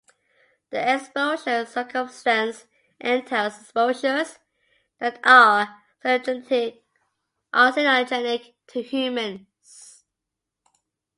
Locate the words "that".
4.97-5.19